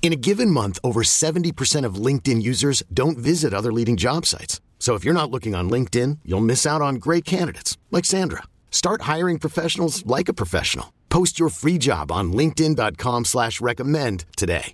[0.00, 4.62] In a given month, over 70% of LinkedIn users don't visit other leading job sites.
[4.78, 8.44] So if you're not looking on LinkedIn, you'll miss out on great candidates like Sandra.
[8.70, 10.94] Start hiring professionals like a professional.
[11.10, 14.72] Post your free job on LinkedIn.com slash recommend today.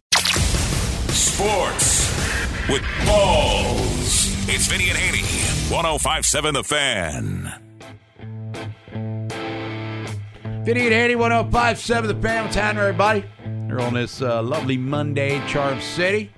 [1.09, 2.13] Sports
[2.69, 4.29] with balls.
[4.47, 5.25] It's Vinny and Haney.
[5.75, 7.61] 1057 The Fan.
[10.65, 12.45] Vinny and Haney, 1057 The Fan.
[12.45, 13.25] What's happening, everybody?
[13.75, 16.31] Here on this uh, lovely Monday, Charm City.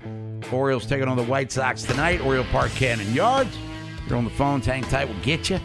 [0.51, 2.19] Orioles taking on the White Sox tonight.
[2.21, 3.55] Oriole Park, Camden Yards.
[4.07, 4.59] You're on the phone.
[4.59, 5.07] Hang tight.
[5.07, 5.59] We'll get you.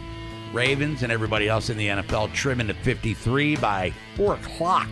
[0.53, 4.87] Ravens and everybody else in the NFL trimming to 53 by 4 o'clock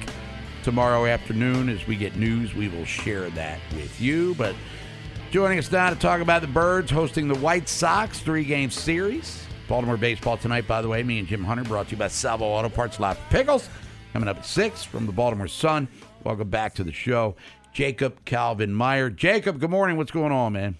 [0.63, 1.69] tomorrow afternoon.
[1.69, 4.33] As we get news, we will share that with you.
[4.33, 4.55] But
[5.29, 9.45] joining us now to talk about the Birds hosting the White Sox three game series.
[9.67, 11.03] Baltimore baseball tonight, by the way.
[11.03, 13.69] Me and Jim Hunter brought to you by Salvo Auto Parts, Lot Pickles.
[14.13, 15.87] Coming up at 6 from the Baltimore Sun.
[16.23, 17.35] Welcome back to the show.
[17.73, 19.09] Jacob Calvin Meyer.
[19.09, 19.97] Jacob, good morning.
[19.97, 20.77] What's going on, man?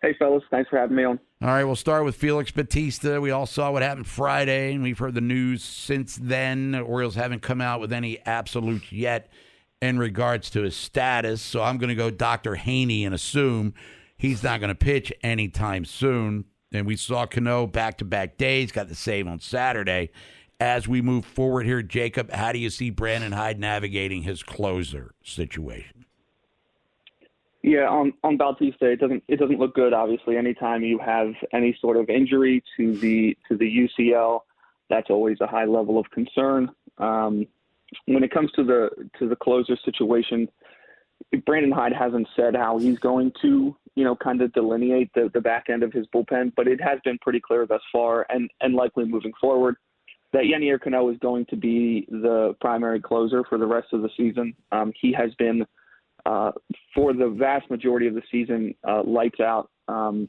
[0.00, 0.42] Hey, fellas.
[0.50, 1.20] Thanks for having me on.
[1.42, 3.20] All right, we'll start with Felix Bautista.
[3.20, 6.72] We all saw what happened Friday, and we've heard the news since then.
[6.72, 9.30] The Orioles haven't come out with any absolutes yet
[9.82, 11.42] in regards to his status.
[11.42, 12.54] So I'm going to go Dr.
[12.54, 13.74] Haney and assume
[14.16, 16.46] he's not going to pitch anytime soon.
[16.72, 20.10] And we saw Cano back to back days, got the save on Saturday.
[20.60, 25.14] As we move forward here, Jacob, how do you see Brandon Hyde navigating his closer
[25.22, 26.04] situation?
[27.62, 29.92] Yeah, on on Bautista, it doesn't it doesn't look good.
[29.92, 34.40] Obviously, anytime you have any sort of injury to the to the UCL,
[34.90, 36.70] that's always a high level of concern.
[36.98, 37.46] Um,
[38.06, 38.90] when it comes to the
[39.20, 40.48] to the closer situation,
[41.46, 45.40] Brandon Hyde hasn't said how he's going to you know kind of delineate the the
[45.40, 48.74] back end of his bullpen, but it has been pretty clear thus far, and and
[48.74, 49.76] likely moving forward.
[50.32, 54.10] That Yennier Cano is going to be the primary closer for the rest of the
[54.16, 54.54] season.
[54.72, 55.66] Um, he has been
[56.26, 56.52] uh,
[56.94, 59.70] for the vast majority of the season, uh, lights out.
[59.88, 60.28] Um,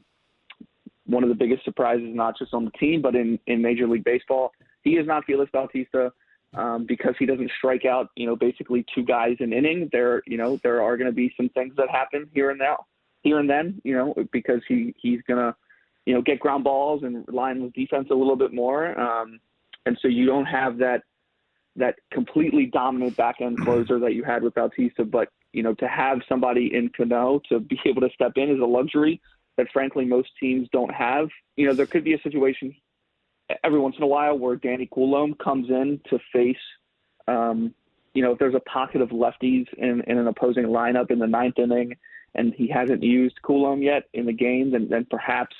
[1.04, 4.04] one of the biggest surprises, not just on the team, but in, in Major League
[4.04, 4.52] Baseball.
[4.82, 6.12] He is not Felix Bautista
[6.54, 9.88] um, because he doesn't strike out, you know, basically two guys an inning.
[9.92, 12.86] There, you know, there are going to be some things that happen here and now,
[13.22, 15.54] here and then, you know, because he he's going to,
[16.06, 18.98] you know, get ground balls and rely on his defense a little bit more.
[18.98, 19.40] Um,
[19.86, 21.02] and so you don't have that
[21.76, 25.88] that completely dominant back end closer that you had with Bautista, but you know, to
[25.88, 29.20] have somebody in Cano to be able to step in is a luxury
[29.56, 31.28] that frankly most teams don't have.
[31.56, 32.74] You know, there could be a situation
[33.64, 36.56] every once in a while where Danny Coulombe comes in to face,
[37.28, 37.74] um,
[38.14, 41.26] you know, if there's a pocket of lefties in, in an opposing lineup in the
[41.26, 41.96] ninth inning
[42.34, 45.54] and he hasn't used Coulombe yet in the game, then, then perhaps,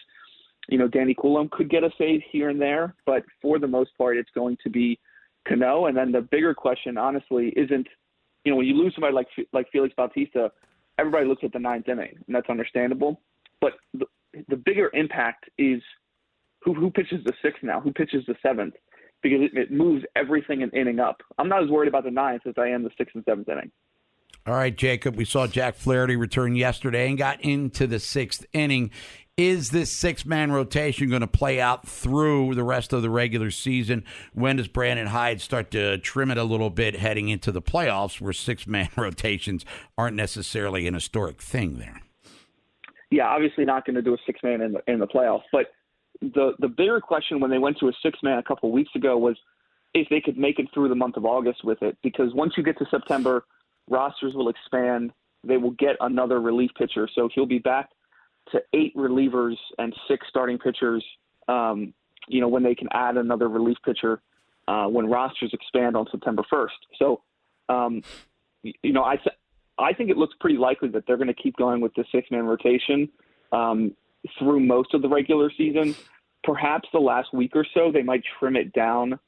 [0.71, 2.95] you know, Danny Coulombe could get a save here and there.
[3.05, 4.99] But for the most part, it's going to be
[5.47, 5.87] Cano.
[5.87, 7.89] And then the bigger question, honestly, isn't–
[8.43, 10.51] you know, when you lose somebody like like Felix Bautista,
[10.99, 13.21] everybody looks at the ninth inning, and that's understandable.
[13.61, 14.07] But the,
[14.49, 15.83] the bigger impact is
[16.63, 18.77] who who pitches the sixth now, who pitches the seventh,
[19.23, 21.21] because it, it moves everything an inning up.
[21.37, 23.71] I'm not as worried about the ninth as I am the sixth and seventh inning.
[24.47, 25.17] All right, Jacob.
[25.17, 28.91] We saw Jack Flaherty return yesterday and got into the sixth inning.
[29.41, 33.51] Is this six man rotation going to play out through the rest of the regular
[33.51, 34.05] season?
[34.35, 38.21] When does Brandon Hyde start to trim it a little bit heading into the playoffs
[38.21, 39.65] where six man rotations
[39.97, 42.03] aren't necessarily an historic thing there?
[43.11, 45.45] Yeah, obviously not going to do a six man in the, in the playoffs.
[45.51, 45.69] But
[46.21, 49.17] the, the bigger question when they went to a six man a couple weeks ago
[49.17, 49.39] was
[49.95, 51.97] if they could make it through the month of August with it.
[52.03, 53.47] Because once you get to September,
[53.89, 55.13] rosters will expand.
[55.45, 57.09] They will get another relief pitcher.
[57.15, 57.89] So he'll be back
[58.53, 61.05] to eight relievers and six starting pitchers.
[61.49, 61.95] Um,
[62.29, 64.21] you know, when they can add another relief pitcher
[64.69, 66.69] uh, when rosters expand on September 1st.
[66.99, 67.23] So,
[67.69, 68.03] um,
[68.63, 69.37] you know, I th-
[69.79, 72.31] I think it looks pretty likely that they're going to keep going with the six
[72.31, 73.09] man rotation
[73.53, 73.97] um,
[74.39, 75.97] through most of the regular season.
[76.45, 79.19] Perhaps the last week or so they might trim it down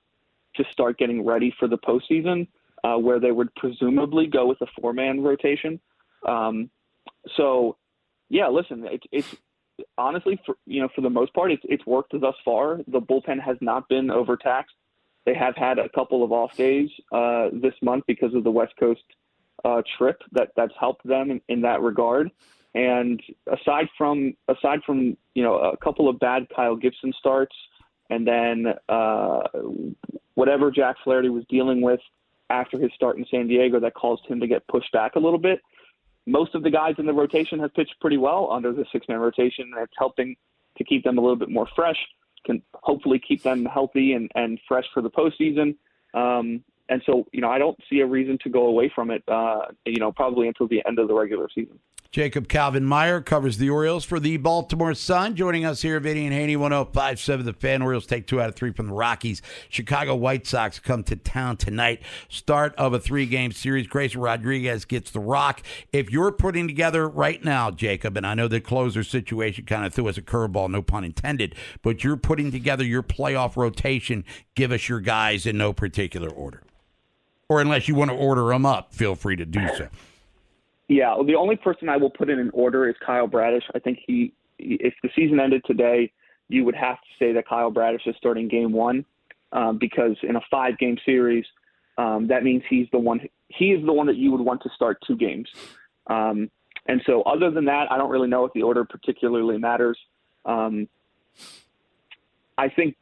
[0.56, 2.46] to start getting ready for the postseason.
[2.84, 5.80] uh, where they would presumably go with a four man rotation.
[6.26, 6.70] Um,
[7.36, 7.76] so,
[8.32, 9.36] yeah, listen, it, it's
[9.98, 12.78] honestly, for, you know, for the most part, it's, it's worked thus far.
[12.88, 14.74] The bullpen has not been overtaxed.
[15.26, 18.72] They have had a couple of off days uh, this month because of the West
[18.80, 19.02] Coast
[19.64, 22.30] uh, trip that that's helped them in, in that regard.
[22.74, 27.54] And aside from aside from you know a couple of bad Kyle Gibson starts,
[28.08, 29.42] and then uh,
[30.34, 32.00] whatever Jack Flaherty was dealing with
[32.48, 35.38] after his start in San Diego that caused him to get pushed back a little
[35.38, 35.60] bit.
[36.26, 39.18] Most of the guys in the rotation have pitched pretty well under the six man
[39.18, 40.36] rotation, and it's helping
[40.78, 41.98] to keep them a little bit more fresh.
[42.44, 45.76] Can hopefully keep them healthy and, and fresh for the postseason.
[46.14, 49.22] Um, and so, you know, I don't see a reason to go away from it,
[49.28, 51.78] uh, you know, probably until the end of the regular season.
[52.12, 55.34] Jacob Calvin Meyer covers the Orioles for the Baltimore Sun.
[55.34, 57.80] Joining us here, Vinny and Haney, 1057 The Fan.
[57.80, 59.40] Orioles take two out of three from the Rockies.
[59.70, 62.02] Chicago White Sox come to town tonight.
[62.28, 63.86] Start of a three game series.
[63.86, 65.62] Grayson Rodriguez gets the rock.
[65.90, 69.94] If you're putting together right now, Jacob, and I know the closer situation kind of
[69.94, 74.70] threw us a curveball, no pun intended, but you're putting together your playoff rotation, give
[74.70, 76.62] us your guys in no particular order.
[77.48, 79.88] Or unless you want to order them up, feel free to do so.
[80.92, 83.64] Yeah, the only person I will put in an order is Kyle Bradish.
[83.74, 86.12] I think he, if the season ended today,
[86.48, 89.06] you would have to say that Kyle Bradish is starting game one
[89.52, 91.46] um, because in a five game series,
[91.96, 93.20] um, that means he's the one.
[93.48, 95.48] He is the one that you would want to start two games.
[96.08, 96.50] Um,
[96.86, 99.98] and so, other than that, I don't really know if the order particularly matters.
[100.44, 100.88] Um,
[102.58, 102.96] I think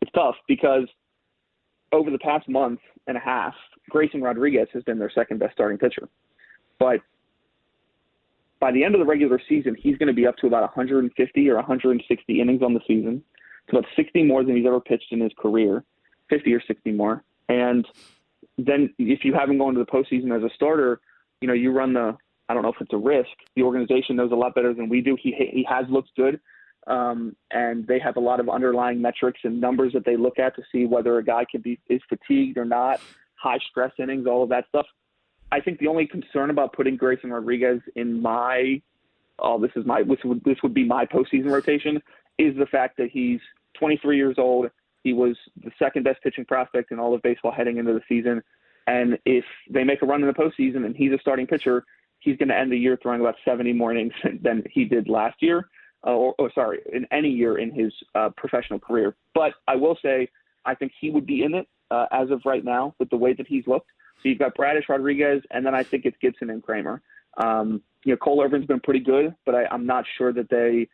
[0.00, 0.88] it's tough because
[1.92, 3.52] over the past month and a half,
[3.90, 6.08] Grayson Rodriguez has been their second best starting pitcher.
[6.78, 7.00] But
[8.60, 11.48] by the end of the regular season, he's going to be up to about 150
[11.50, 13.22] or 160 innings on the season.
[13.64, 15.84] It's about 60 more than he's ever pitched in his career,
[16.30, 17.24] 50 or 60 more.
[17.48, 17.86] And
[18.58, 21.00] then if you have him going to the postseason as a starter,
[21.40, 22.16] you know, you run the,
[22.48, 23.30] I don't know if it's a risk.
[23.56, 25.16] The organization knows a lot better than we do.
[25.20, 26.40] He, he has looked good.
[26.86, 30.56] Um, and they have a lot of underlying metrics and numbers that they look at
[30.56, 33.00] to see whether a guy can be is fatigued or not,
[33.36, 34.86] high stress innings, all of that stuff.
[35.52, 38.80] I think the only concern about putting Grayson Rodriguez in my,
[39.38, 42.02] oh, this is my, this would this would be my postseason rotation,
[42.38, 43.38] is the fact that he's
[43.78, 44.70] 23 years old.
[45.04, 48.42] He was the second best pitching prospect in all of baseball heading into the season,
[48.86, 51.84] and if they make a run in the postseason and he's a starting pitcher,
[52.20, 55.42] he's going to end the year throwing about 70 more innings than he did last
[55.42, 55.68] year,
[56.06, 59.14] uh, or, or, sorry, in any year in his uh, professional career.
[59.34, 60.28] But I will say,
[60.64, 63.34] I think he would be in it uh, as of right now with the way
[63.34, 63.90] that he's looked.
[64.22, 67.02] So you've got Bradish, Rodriguez, and then I think it's Gibson and Kremer.
[67.36, 70.88] Um, you know, Cole Irvin's been pretty good, but I, I'm not sure that they.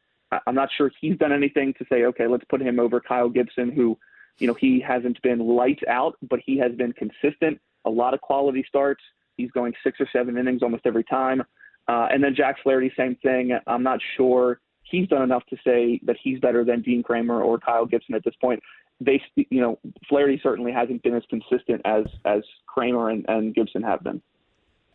[0.46, 3.72] I'm not sure he's done anything to say, okay, let's put him over Kyle Gibson,
[3.72, 3.96] who,
[4.36, 7.58] you know, he hasn't been lights out, but he has been consistent.
[7.86, 9.02] A lot of quality starts.
[9.38, 11.40] He's going six or seven innings almost every time.
[11.88, 13.58] Uh, and then Jack Flaherty, same thing.
[13.66, 17.58] I'm not sure he's done enough to say that he's better than Dean Kremer or
[17.58, 18.62] Kyle Gibson at this point
[19.00, 19.78] they, you know,
[20.08, 24.20] Flaherty certainly hasn't been as consistent as as Kremer and, and Gibson have been.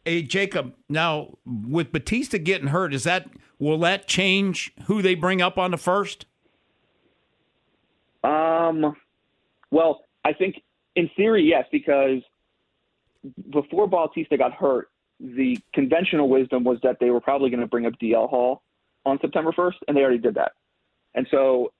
[0.05, 3.29] Hey Jacob, now with Bautista getting hurt, is that
[3.59, 6.25] will that change who they bring up on the first?
[8.23, 8.95] Um,
[9.71, 10.61] well, I think
[10.95, 12.21] in theory, yes, because
[13.49, 14.89] before Bautista got hurt,
[15.19, 18.61] the conventional wisdom was that they were probably going to bring up DL Hall
[19.05, 20.53] on September 1st, and they already did that.
[21.15, 21.71] And so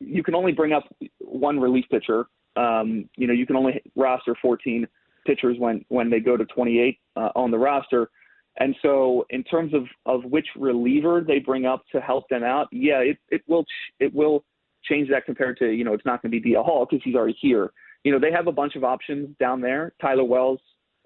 [0.00, 0.84] you can only bring up
[1.18, 2.26] one relief pitcher.
[2.56, 4.86] Um, you know, you can only roster 14
[5.26, 8.10] pitchers when when they go to 28 uh, on the roster.
[8.58, 12.68] And so, in terms of, of which reliever they bring up to help them out,
[12.72, 13.64] yeah, it, it will
[14.00, 14.44] it will
[14.84, 17.14] change that compared to you know it's not going to be DL Hall because he's
[17.14, 17.72] already here.
[18.04, 19.92] You know they have a bunch of options down there.
[20.00, 20.60] Tyler Wells,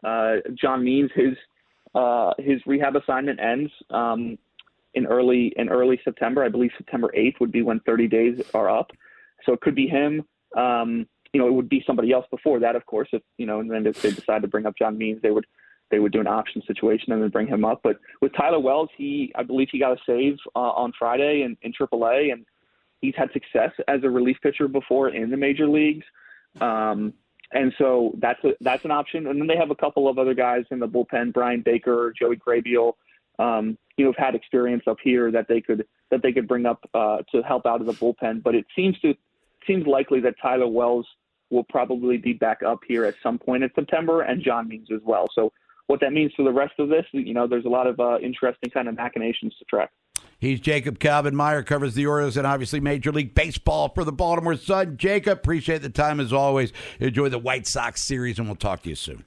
[0.04, 1.34] uh, John Means, his
[1.94, 4.38] uh, his rehab assignment ends um,
[4.94, 6.44] in early in early September.
[6.44, 8.92] I believe September 8th would be when 30 days are up.
[9.44, 10.24] So it could be him.
[10.56, 13.08] Um, you know, it would be somebody else before that, of course.
[13.12, 15.46] If you know, and then if they decide to bring up John Means, they would
[15.90, 17.80] they would do an option situation and then bring him up.
[17.82, 21.56] But with Tyler Wells, he I believe he got a save uh, on Friday in,
[21.62, 22.46] in AAA, and
[23.00, 26.06] he's had success as a relief pitcher before in the major leagues.
[26.60, 27.12] Um,
[27.52, 29.26] and so that's a, that's an option.
[29.26, 32.36] And then they have a couple of other guys in the bullpen: Brian Baker, Joey
[32.36, 32.94] Krehbiel,
[33.38, 36.66] um, you know, have had experience up here that they could that they could bring
[36.66, 38.42] up uh, to help out of the bullpen.
[38.42, 39.14] But it seems to
[39.66, 41.06] seems likely that Tyler Wells
[41.50, 45.00] will probably be back up here at some point in September, and John Means as
[45.04, 45.26] well.
[45.34, 45.52] So
[45.86, 48.18] what that means for the rest of this, you know, there's a lot of uh,
[48.18, 49.90] interesting kind of machinations to track.
[50.38, 54.56] He's Jacob Calvin Meyer, covers the Orioles and obviously Major League Baseball for the Baltimore
[54.56, 54.96] Sun.
[54.96, 56.72] Jacob, appreciate the time as always.
[57.00, 59.24] Enjoy the White Sox series, and we'll talk to you soon.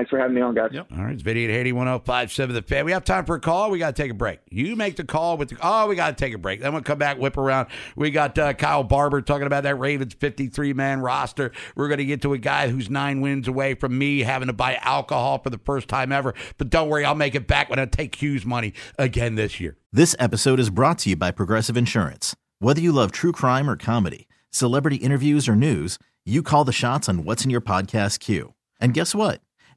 [0.00, 0.70] Thanks for having me on, guys.
[0.72, 0.86] Yep.
[0.96, 2.86] All right, it's Vinny at Haney 1057 The Fan.
[2.86, 3.70] We have time for a call.
[3.70, 4.40] We got to take a break.
[4.48, 5.58] You make the call with the.
[5.60, 6.62] Oh, we got to take a break.
[6.62, 7.68] Then we'll come back, whip around.
[7.96, 11.52] We got uh, Kyle Barber talking about that Ravens 53 man roster.
[11.76, 14.54] We're going to get to a guy who's nine wins away from me having to
[14.54, 16.32] buy alcohol for the first time ever.
[16.56, 19.76] But don't worry, I'll make it back when I take Hughes money again this year.
[19.92, 22.34] This episode is brought to you by Progressive Insurance.
[22.58, 27.06] Whether you love true crime or comedy, celebrity interviews or news, you call the shots
[27.06, 28.54] on what's in your podcast queue.
[28.80, 29.42] And guess what?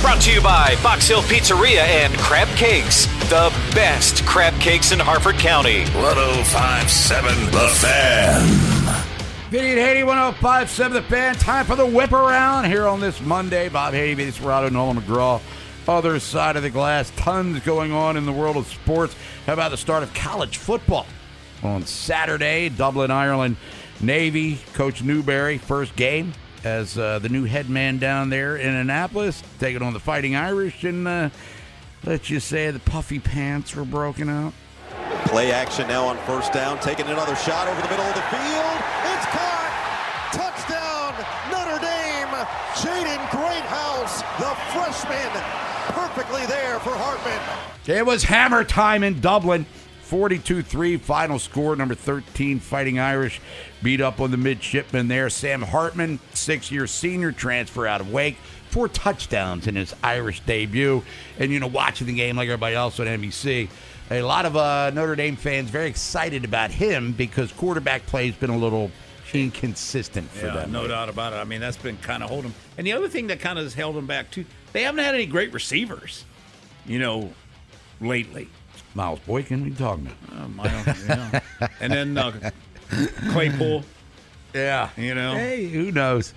[0.00, 4.98] Brought to you by Box Hill Pizzeria and Crab Cakes, the best crab cakes in
[4.98, 5.80] Harford County.
[5.80, 8.48] 1057 The Fan.
[9.50, 11.34] Vinny and Haney 1057 The Fan.
[11.34, 13.68] Time for the whip around here on this Monday.
[13.68, 15.38] Bob Haney, Vinny Cerrato, Nolan McGraw.
[15.86, 17.12] Other side of the glass.
[17.16, 19.14] Tons going on in the world of sports.
[19.44, 21.06] How about the start of college football?
[21.62, 23.58] On Saturday, Dublin, Ireland,
[24.00, 26.32] Navy, Coach Newberry, first game
[26.64, 30.84] as uh, the new head man down there in Annapolis, taking on the Fighting Irish.
[30.84, 31.30] And uh,
[32.04, 34.52] let's just say the puffy pants were broken out.
[35.26, 38.78] Play action now on first down, taking another shot over the middle of the field.
[39.14, 39.56] It's caught.
[40.32, 41.14] Touchdown,
[41.50, 42.46] Notre Dame.
[42.74, 45.30] Jaden Greathouse, the freshman,
[45.88, 47.38] perfectly there for Hartman.
[47.86, 49.66] It was hammer time in Dublin.
[50.10, 53.40] 42 3, final score, number 13, Fighting Irish
[53.80, 55.30] beat up on the midshipman there.
[55.30, 58.36] Sam Hartman, six year senior transfer out of Wake,
[58.70, 61.04] four touchdowns in his Irish debut.
[61.38, 63.68] And, you know, watching the game like everybody else on NBC,
[64.10, 68.34] a lot of uh, Notre Dame fans very excited about him because quarterback play has
[68.34, 68.90] been a little
[69.32, 70.72] inconsistent for Yeah, them.
[70.72, 71.36] no doubt about it.
[71.36, 72.52] I mean, that's been kind of holding.
[72.76, 75.14] And the other thing that kind of has held them back too, they haven't had
[75.14, 76.24] any great receivers,
[76.84, 77.32] you know,
[78.00, 78.48] lately.
[78.94, 80.66] Miles Boykin, we talking about?
[80.66, 81.40] I yeah.
[81.80, 82.50] and then uh,
[83.30, 83.84] Claypool,
[84.54, 84.90] Yeah.
[84.96, 85.34] you know.
[85.34, 86.34] Hey, who knows?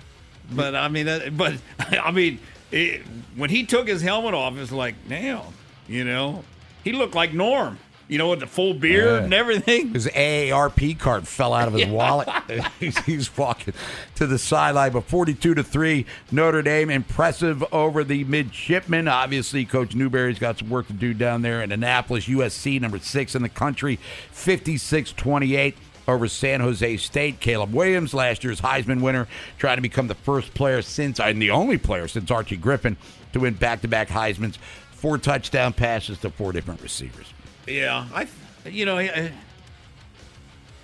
[0.52, 2.38] But I mean, that, but I mean,
[2.70, 3.02] it,
[3.36, 5.40] when he took his helmet off, it's like, damn,
[5.88, 6.44] you know,
[6.84, 9.24] he looked like Norm, you know, with the full beard Yeah.
[9.24, 9.92] and everything.
[9.94, 12.28] His AARP card fell out of his wallet.
[12.80, 13.74] he's, he's walking
[14.16, 19.08] to the sideline, but 42 to 3, Notre Dame impressive over the midshipmen.
[19.08, 23.34] Obviously, Coach Newberry's got some work to do down there in Annapolis, USC, number six
[23.34, 23.98] in the country,
[24.32, 27.40] 56 28 over San Jose State.
[27.40, 29.26] Caleb Williams, last year's Heisman winner,
[29.58, 32.96] trying to become the first player since, and the only player since Archie Griffin
[33.32, 34.58] to win back to back Heisman's.
[34.92, 37.33] Four touchdown passes to four different receivers.
[37.66, 38.28] Yeah, I,
[38.68, 39.32] you know, I,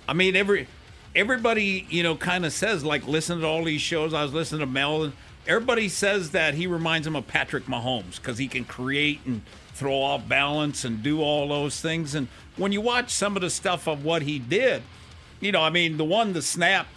[0.07, 0.67] I mean, every
[1.15, 4.13] everybody, you know, kind of says like, listen to all these shows.
[4.13, 5.11] I was listening to Mel.
[5.47, 9.41] Everybody says that he reminds him of Patrick Mahomes because he can create and
[9.73, 12.13] throw off balance and do all those things.
[12.13, 14.83] And when you watch some of the stuff of what he did,
[15.39, 16.87] you know, I mean, the one the snap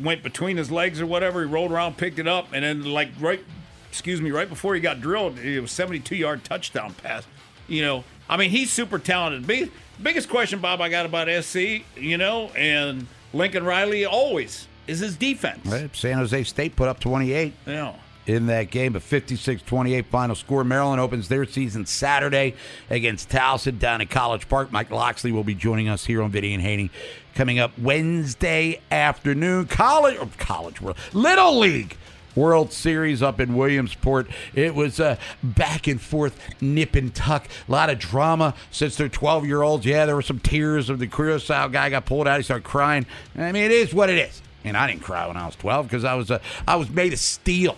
[0.00, 1.44] went between his legs or whatever.
[1.44, 3.40] He rolled around, picked it up, and then like right
[3.88, 7.24] excuse me, right before he got drilled, it was 72 yard touchdown pass.
[7.68, 9.46] You know, I mean, he's super talented.
[9.46, 9.70] Big,
[10.02, 15.16] biggest question, Bob, I got about SC, you know, and Lincoln Riley always is his
[15.16, 15.64] defense.
[15.66, 15.94] Right.
[15.94, 17.94] San Jose State put up 28 Yeah.
[18.26, 20.64] in that game, a 56-28 final score.
[20.64, 22.54] Maryland opens their season Saturday
[22.90, 24.72] against Towson down at College Park.
[24.72, 26.90] Mike Locksley will be joining us here on Vinny and Haney
[27.34, 29.66] coming up Wednesday afternoon.
[29.66, 31.96] College, or college world, Little League.
[32.34, 34.28] World Series up in Williamsport.
[34.54, 37.46] It was uh, back and forth, nip and tuck.
[37.68, 39.86] A lot of drama since they're 12 year olds.
[39.86, 42.38] Yeah, there were some tears of the Curacao guy got pulled out.
[42.38, 43.06] He started crying.
[43.36, 44.42] I mean, it is what it is.
[44.64, 47.12] And I didn't cry when I was 12 because I was uh, I was made
[47.12, 47.76] of steel.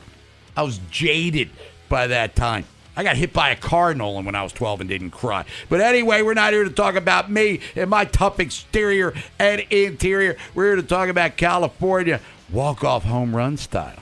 [0.56, 1.50] I was jaded
[1.88, 2.64] by that time.
[2.98, 5.44] I got hit by a car, Nolan, when I was 12 and didn't cry.
[5.68, 10.38] But anyway, we're not here to talk about me and my tough exterior and interior.
[10.54, 12.20] We're here to talk about California
[12.50, 13.98] walk off home run style.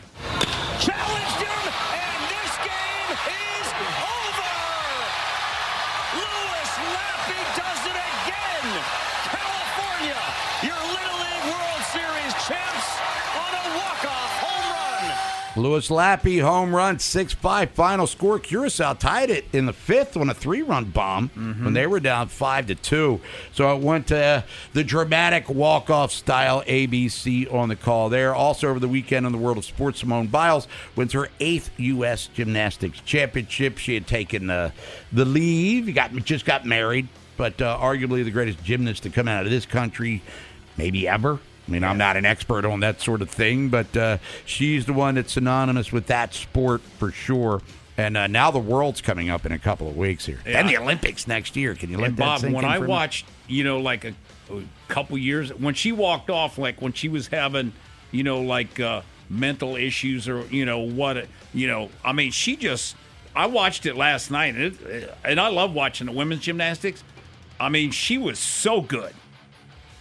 [0.80, 1.62] Challenged him,
[1.94, 3.68] and this game is
[4.02, 4.56] over.
[6.18, 8.66] Louis Lappe does it again.
[9.30, 10.20] California,
[10.66, 12.88] your Little League World Series champs
[13.38, 14.44] on a walk-off
[15.56, 18.38] Louis Lappe, home run, 6 5 final score.
[18.40, 21.28] Curacao tied it in the fifth on a three run bomb
[21.62, 23.20] when they were down 5 to 2.
[23.52, 28.34] So it went to the dramatic walk off style ABC on the call there.
[28.34, 32.28] Also over the weekend in the world of sports, Simone Biles wins her eighth U.S.
[32.34, 33.78] Gymnastics Championship.
[33.78, 34.70] She had taken uh,
[35.12, 37.06] the leave, got just got married,
[37.36, 40.22] but uh, arguably the greatest gymnast to come out of this country,
[40.76, 41.38] maybe ever.
[41.66, 44.92] I mean, I'm not an expert on that sort of thing, but uh, she's the
[44.92, 47.62] one that's synonymous with that sport for sure.
[47.96, 50.40] And uh, now the world's coming up in a couple of weeks here.
[50.46, 50.60] Yeah.
[50.60, 51.74] And the Olympics next year.
[51.74, 52.90] Can you let And that Bob, when I for a minute?
[52.90, 54.14] watched, you know, like a,
[54.50, 57.72] a couple years when she walked off, like when she was having,
[58.10, 62.56] you know, like uh, mental issues or you know what, you know, I mean, she
[62.56, 62.96] just.
[63.36, 67.02] I watched it last night, and, it, and I love watching the women's gymnastics.
[67.58, 69.12] I mean, she was so good,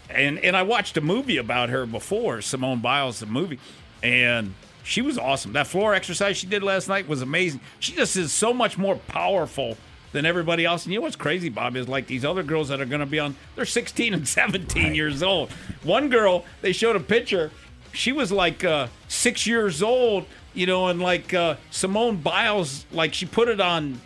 [0.10, 3.60] and and I watched a movie about her before, Simone Biles, the movie,
[4.02, 5.54] and she was awesome.
[5.54, 7.62] That floor exercise she did last night was amazing.
[7.80, 9.78] She just is so much more powerful
[10.12, 10.86] than everybody else.
[10.86, 13.06] And you know what's crazy, Bob, is like these other girls that are going to
[13.06, 15.52] be on, they're 16 and 17 years old.
[15.84, 17.52] One girl, they showed a picture.
[17.94, 23.13] She was like uh, six years old, you know, and like uh, Simone Biles, like
[23.13, 24.02] she put it on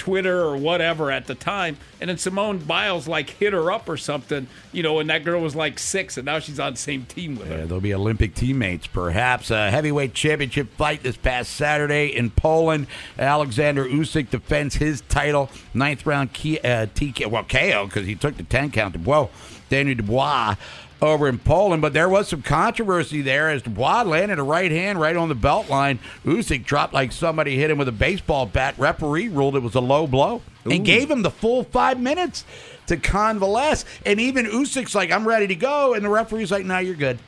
[0.00, 3.98] Twitter or whatever at the time, and then Simone Biles like hit her up or
[3.98, 7.04] something, you know, and that girl was like six, and now she's on the same
[7.04, 7.58] team with her.
[7.58, 9.50] Yeah, they'll be Olympic teammates, perhaps.
[9.50, 12.86] A heavyweight championship fight this past Saturday in Poland.
[13.18, 15.50] Alexander Usyk defends his title.
[15.74, 19.28] Ninth round key, uh, TK, well, KO because he took the 10 count Whoa,
[19.68, 20.56] Daniel Dubois
[21.02, 21.82] over in Poland.
[21.82, 25.34] But there was some controversy there as Dubois landed a right hand right on the
[25.34, 25.98] belt line.
[26.24, 28.74] Usyk dropped like somebody hit him with a baseball bat.
[28.78, 32.44] Referee ruled it was a low blow and gave him the full five minutes
[32.86, 33.84] to convalesce.
[34.04, 35.94] And even Usyk's like, I'm ready to go.
[35.94, 37.18] And the referee's like, no, you're good.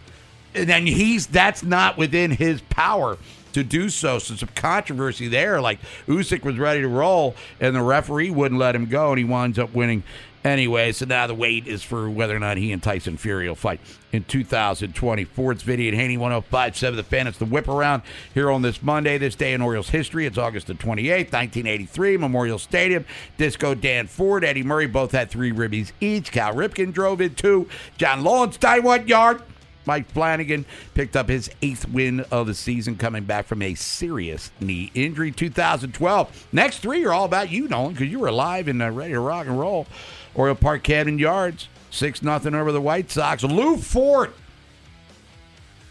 [0.54, 3.16] And then he's that's not within his power
[3.52, 4.18] to do so.
[4.18, 5.60] So some controversy there.
[5.60, 9.24] Like Usyk was ready to roll, and the referee wouldn't let him go, and he
[9.24, 10.02] winds up winning
[10.44, 10.92] anyway.
[10.92, 13.80] So now the wait is for whether or not he and Tyson Fury will fight
[14.12, 15.24] in 2020.
[15.24, 17.26] Ford's video and Haney 1057 The Fan.
[17.26, 18.02] It's the whip around
[18.34, 20.26] here on this Monday, this day in Orioles history.
[20.26, 23.04] It's August the 28th, 1983, Memorial Stadium.
[23.36, 26.32] Disco Dan Ford, Eddie Murray both had three ribbies each.
[26.32, 27.68] Cal Ripken drove in two.
[27.96, 29.42] John Lowenstein, what yard?
[29.84, 34.52] Mike Flanagan picked up his eighth win of the season, coming back from a serious
[34.60, 35.32] knee injury.
[35.32, 36.48] 2012.
[36.52, 39.20] Next three are all about you, Nolan, because you were alive and uh, ready to
[39.20, 39.86] rock and roll.
[40.34, 43.42] Oriole Park Camden Yards, six nothing over the White Sox.
[43.42, 44.32] Lew Ford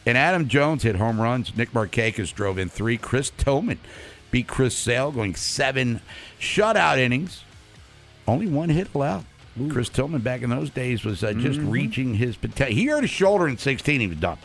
[0.06, 1.56] and Adam Jones hit home runs.
[1.56, 2.98] Nick Markakis drove in three.
[2.98, 3.80] Chris Tillman
[4.32, 6.02] beat Chris Sale, going seven
[6.40, 7.44] shutout innings.
[8.28, 9.26] Only one hit allowed.
[9.70, 12.74] Chris Tillman back in those days was uh, just reaching his potential.
[12.74, 14.00] He hurt his shoulder in 16.
[14.00, 14.38] He was done.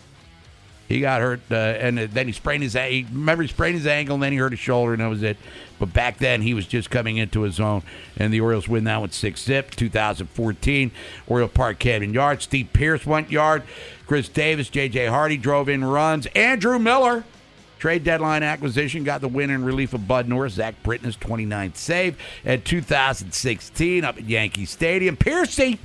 [0.89, 2.77] He got hurt, uh, and then he sprained his.
[2.77, 5.23] a- Remember, he sprained his ankle, and then he hurt his shoulder, and that was
[5.23, 5.37] it.
[5.81, 7.83] But back then, he was just coming into his own,
[8.17, 9.73] and the Orioles win that one six zip.
[9.73, 10.91] 2014,
[11.27, 12.41] Oriole Park Camden Yard.
[12.41, 13.63] Steve Pearce went yard.
[14.07, 15.07] Chris Davis, J.J.
[15.07, 16.27] Hardy drove in runs.
[16.27, 17.25] Andrew Miller,
[17.81, 20.55] trade deadline acquisition, got the win in relief of Bud Norris.
[20.55, 25.17] Zach Britton's 29th save at 2016 up at Yankee Stadium.
[25.17, 25.79] Piercy,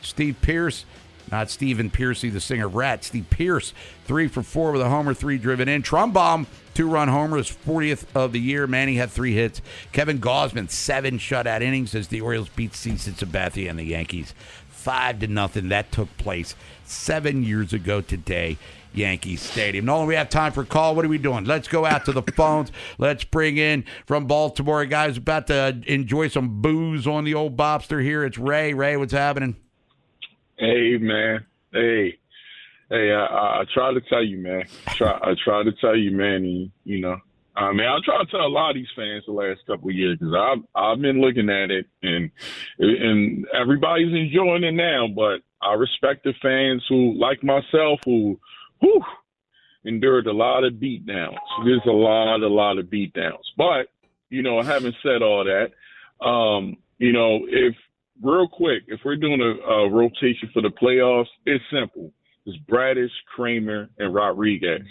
[0.00, 0.86] Steve Pearce.
[1.30, 3.04] Not Stephen Pearcy, the singer of Ratt.
[3.04, 3.72] Steve Pearce,
[4.04, 5.82] three for four with a homer, three driven in.
[5.82, 8.66] Trumbo, two run homer, his 40th of the year.
[8.66, 9.60] Manny had three hits.
[9.92, 14.34] Kevin Gausman, seven shutout innings as the Orioles beat CC Sabathia and the Yankees.
[14.68, 15.68] Five to nothing.
[15.68, 18.56] That took place seven years ago today
[18.94, 19.84] Yankee Stadium.
[19.84, 20.94] Nolan, we have time for a call.
[20.94, 21.44] What are we doing?
[21.44, 22.72] Let's go out to the phones.
[22.96, 28.02] Let's bring in from Baltimore, guys about to enjoy some booze on the old Bobster
[28.02, 28.24] here.
[28.24, 28.72] It's Ray.
[28.72, 29.56] Ray, what's happening?
[30.58, 31.46] Hey, man.
[31.72, 32.18] Hey.
[32.90, 34.64] Hey, I, I try to tell you, man.
[34.86, 36.36] I try, I try to tell you, man.
[36.36, 37.18] And, you know,
[37.54, 39.94] I mean, I try to tell a lot of these fans the last couple of
[39.94, 42.30] years because I've I've been looking at it and
[42.78, 45.08] and everybody's enjoying it now.
[45.08, 48.38] But I respect the fans who, like myself, who,
[48.80, 49.00] who
[49.84, 51.36] endured a lot of beatdowns.
[51.64, 53.44] There's a lot, a lot of beatdowns.
[53.56, 53.88] But
[54.30, 57.74] you know, having said all that, um, you know, if
[58.22, 62.12] real quick, if we're doing a, a rotation for the playoffs, it's simple.
[62.46, 64.82] It's Bradish, Kremer, and Rodriguez.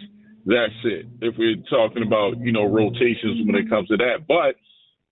[0.45, 1.07] That's it.
[1.21, 4.27] If we're talking about, you know, rotations when it comes to that.
[4.27, 4.55] But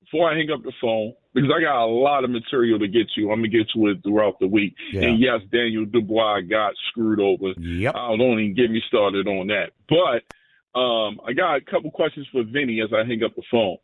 [0.03, 3.07] before I hang up the phone, because I got a lot of material to get
[3.15, 4.75] to, I'm gonna get to it throughout the week.
[4.93, 5.01] Yeah.
[5.01, 7.59] And yes, Daniel Dubois got screwed over.
[7.59, 7.93] Yep.
[7.95, 9.71] I don't even get me started on that.
[9.89, 13.77] But um, I got a couple questions for Vinny as I hang up the phone.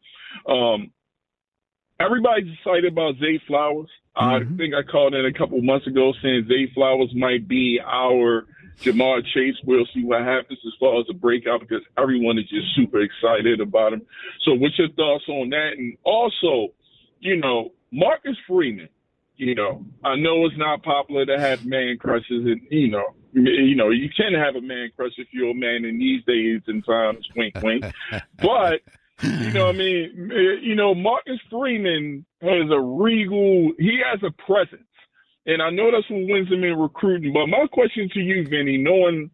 [0.48, 0.92] Um,
[2.00, 3.90] everybody's excited about Zay Flowers.
[4.16, 4.58] I mm-hmm.
[4.58, 8.46] think I called in a couple months ago saying Zay Flowers might be our
[8.82, 9.56] Ja'Marr Chase.
[9.64, 13.62] We'll see what happens as far as the breakout because everyone is just super excited
[13.62, 14.02] about him.
[14.44, 15.74] So, what's your thoughts on that?
[15.78, 16.74] And also,
[17.20, 18.90] you know, Marcus Freeman.
[19.38, 23.76] You know, I know it's not popular to have man crushes, and you know, you
[23.76, 26.86] know, you can have a man crush if you're a man in these days and
[26.86, 27.28] times.
[27.36, 27.86] Wink, wink.
[28.42, 28.82] but
[29.24, 30.32] you know, what I mean,
[30.64, 33.72] you know, Marcus Freeman has a regal.
[33.78, 34.84] He has a presence,
[35.46, 37.34] and I know that's what wins him in recruiting.
[37.34, 39.30] But my question to you, Vinny, knowing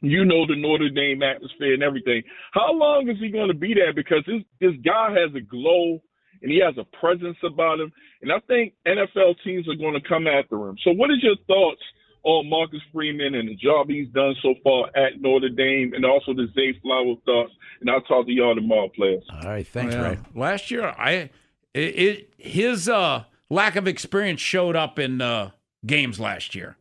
[0.00, 3.74] you know the Notre Dame atmosphere and everything, how long is he going to be
[3.74, 3.94] there?
[3.94, 6.00] Because this this guy has a glow
[6.42, 10.08] and he has a presence about him, and I think NFL teams are going to
[10.08, 10.76] come after him.
[10.84, 11.82] So, what is your thoughts?
[12.24, 16.32] On Marcus Freeman and the job he's done so far at Notre Dame, and also
[16.34, 17.52] the Zay Flower thoughts.
[17.80, 19.24] And I'll talk to y'all tomorrow, players.
[19.32, 20.10] All right, thanks, Yeah.
[20.10, 20.18] Ray.
[20.34, 21.30] Last year, I
[21.74, 25.50] it, it his uh, lack of experience showed up in uh,
[25.84, 26.76] games last year.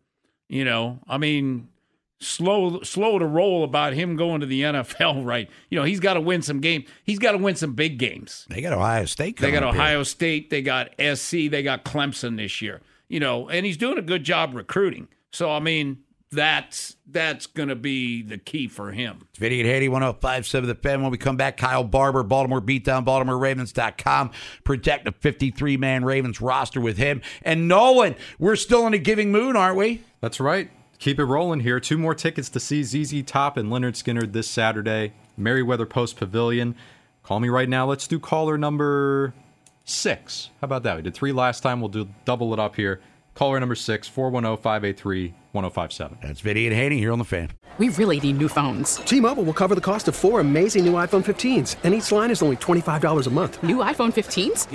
[0.47, 1.69] You know, I mean,
[2.19, 5.23] slow slow to roll about him going to the NFL.
[5.32, 5.49] Right?
[5.69, 6.86] You know, he's got to win some games.
[7.04, 8.45] He's got to win some big games.
[8.49, 9.38] They got Ohio State.
[9.39, 9.82] They got up here.
[9.82, 10.49] Ohio State.
[10.49, 11.49] They got SC.
[11.49, 12.82] They got Clemson this year.
[13.08, 15.08] You know, and he's doing a good job recruiting.
[15.31, 19.27] So I mean, that's that's going to be the key for him.
[19.29, 21.01] It's Vinny and Haney, 1057 The Fan.
[21.01, 24.31] When we come back, Kyle Barber, Baltimore Beatdown, BaltimoreRavens.com.
[24.63, 27.21] Protect the 53 man Ravens roster with him.
[27.41, 30.03] And Nolan, we're still in a giving mood, aren't we?
[30.21, 30.71] That's right.
[30.99, 31.79] Keep it rolling here.
[31.79, 36.75] Two more tickets to see ZZ Top and Lynyrd Skynyrd this Saturday, Merriweather Post Pavilion.
[37.23, 37.87] Call me right now.
[37.87, 39.33] Let's do caller number
[39.83, 40.49] six.
[40.61, 40.95] How about that?
[40.97, 41.81] We did three last time.
[41.81, 43.01] We'll do double it up here.
[43.33, 46.17] Caller number six, 410 583 1057.
[46.21, 47.51] That's Vinny and Haney here on The Fan.
[47.77, 48.95] We really need new phones.
[48.97, 52.41] T-Mobile will cover the cost of four amazing new iPhone 15s, and each line is
[52.41, 53.63] only $25 a month.
[53.63, 54.67] New iPhone 15s?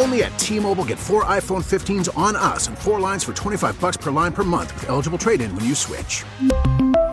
[0.00, 3.98] Only at T-Mobile get four iPhone 15s on us and four lines for 25 bucks
[3.98, 6.24] per line per month with eligible trade-in when you switch.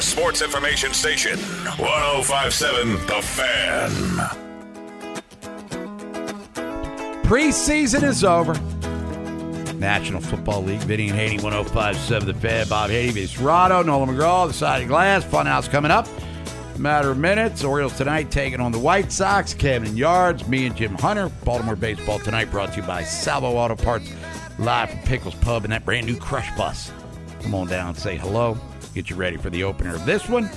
[0.00, 1.38] Sports information station.
[1.38, 3.90] 1057 The Fan.
[7.24, 8.54] Preseason is over.
[9.74, 12.68] National Football League, Vinny and Haney, 1057 The Fan.
[12.68, 15.24] Bob Haney, Vince Rado, Nolan McGraw, the side of glass.
[15.24, 16.08] Funhouse coming up.
[16.78, 17.62] Matter of minutes.
[17.62, 19.54] Orioles tonight taking on the White Sox.
[19.62, 21.30] And Yards, me and Jim Hunter.
[21.44, 24.10] Baltimore Baseball tonight brought to you by Salvo Auto Parts.
[24.58, 26.90] Live from Pickles Pub and that brand new Crush Bus
[27.42, 28.58] Come on down, and say hello,
[28.94, 30.50] get you ready for the opener of this one.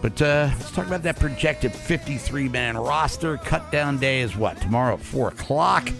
[0.00, 3.36] But uh, let's talk about that projected 53 man roster.
[3.38, 4.60] Cut down day is what?
[4.60, 5.90] Tomorrow at 4 o'clock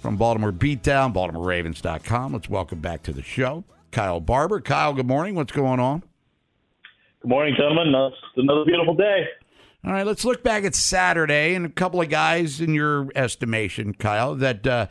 [0.00, 2.32] from Baltimore Beatdown, BaltimoreRavens.com.
[2.32, 4.60] Let's welcome back to the show Kyle Barber.
[4.60, 5.34] Kyle, good morning.
[5.34, 6.02] What's going on?
[7.22, 7.94] Good morning, gentlemen.
[7.94, 9.26] Uh, it's another beautiful day.
[9.84, 13.94] All right, let's look back at Saturday and a couple of guys, in your estimation,
[13.94, 14.88] Kyle, that uh,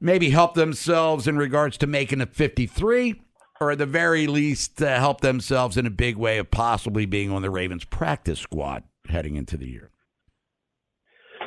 [0.00, 3.22] maybe helped themselves in regards to making a 53,
[3.62, 7.42] or at the very least, help themselves in a big way of possibly being on
[7.42, 9.90] the Ravens practice squad heading into the year.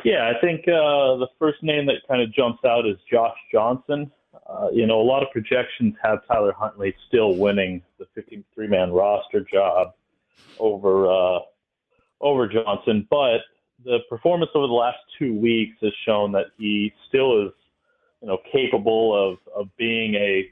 [0.05, 4.09] Yeah, I think uh, the first name that kind of jumps out is Josh Johnson.
[4.47, 8.91] Uh, you know, a lot of projections have Tyler Huntley still winning the 53 man
[8.91, 9.93] roster job
[10.59, 11.39] over uh,
[12.21, 13.39] over Johnson, but
[13.83, 17.53] the performance over the last two weeks has shown that he still is,
[18.21, 20.51] you know, capable of of being a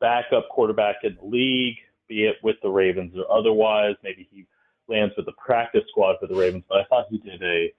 [0.00, 1.76] backup quarterback in the league,
[2.08, 3.94] be it with the Ravens or otherwise.
[4.02, 4.46] Maybe he
[4.88, 7.72] lands with the practice squad for the Ravens, but I thought he did a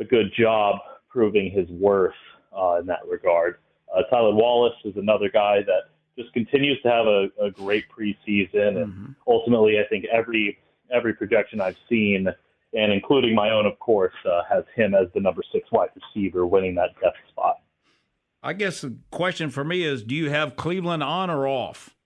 [0.00, 0.76] a good job
[1.08, 2.14] proving his worth
[2.56, 3.58] uh, in that regard.
[3.94, 8.82] Uh, Tyler Wallace is another guy that just continues to have a, a great preseason,
[8.82, 9.12] and mm-hmm.
[9.26, 10.58] ultimately, I think every
[10.92, 12.28] every projection I've seen,
[12.72, 16.46] and including my own, of course, uh, has him as the number six wide receiver,
[16.46, 17.60] winning that depth spot.
[18.44, 21.96] I guess the question for me is: Do you have Cleveland on or off?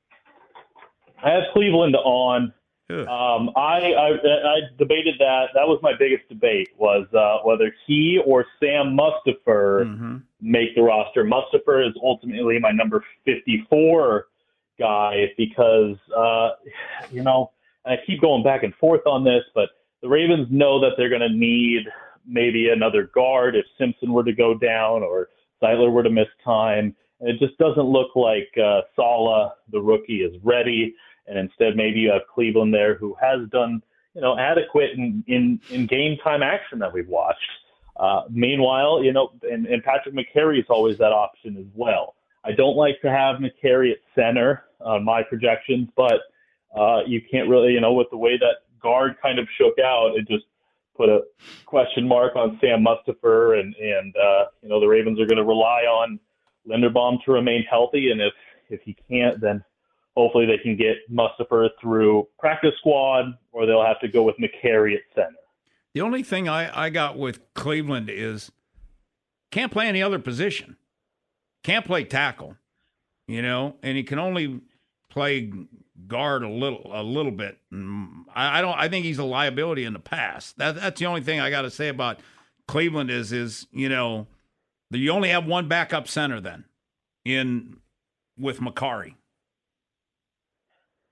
[1.23, 2.55] I have Cleveland on.
[2.91, 5.49] Um, I, I I debated that.
[5.55, 10.17] That was my biggest debate was uh, whether he or Sam Mustipher mm-hmm.
[10.41, 11.25] make the roster.
[11.25, 14.29] Mustipher is ultimately my number 54
[14.79, 16.51] guy because uh,
[17.11, 17.51] you know
[17.85, 19.71] I keep going back and forth on this, but
[20.03, 21.85] the Ravens know that they're going to need
[22.27, 25.29] maybe another guard if Simpson were to go down or
[25.63, 26.95] Zeitler were to miss time.
[27.21, 30.95] And it just doesn't look like uh, Saleh, the rookie, is ready
[31.29, 33.83] and instead maybe you have Cleveland there who has done
[34.15, 37.39] you know adequate in in, in game time action that we've watched.
[37.97, 42.15] Uh, meanwhile, you know, and, and Patrick Mekari is always that option as well.
[42.45, 46.21] I don't like to have Mekari at center on my projections, but
[46.79, 50.13] uh, you can't really, you know, with the way that guard kind of shook out,
[50.15, 50.45] it just
[50.99, 51.21] put a
[51.65, 55.45] question mark on Sam Mustipher, and and uh, you know the Ravens are going to
[55.45, 56.21] rely on
[56.69, 58.35] Linderbaum to remain healthy, and if
[58.69, 59.65] if he can't, then
[60.15, 64.95] hopefully they can get Mustipher through practice squad, or they'll have to go with Mekari
[64.95, 65.37] at center.
[65.95, 68.53] The only thing I, I got with Cleveland is
[69.51, 70.77] can't play any other position,
[71.65, 72.57] can't play tackle,
[73.27, 74.61] you know, and he can only
[75.11, 75.51] play
[76.07, 77.59] guard a little a little bit.
[77.73, 78.79] Mm, I, I don't.
[78.79, 80.59] I think he's a liability in the past.
[80.59, 82.21] That, that's the only thing I got to say about
[82.67, 84.27] Cleveland is is you know
[84.91, 86.65] you only have one backup center then
[87.25, 87.77] in
[88.39, 89.15] with Mekari.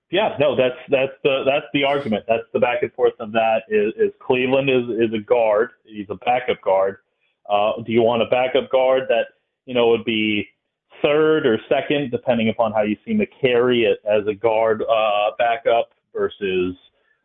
[0.09, 2.23] Yeah, no, that's that's the that's the argument.
[2.27, 3.63] That's the back and forth of that.
[3.69, 5.71] Is, is Cleveland is is a guard?
[5.83, 6.97] He's a backup guard.
[7.49, 9.25] Uh, do you want a backup guard that
[9.65, 10.47] you know would be
[11.01, 16.75] third or second, depending upon how you see Mekari as a guard uh, backup versus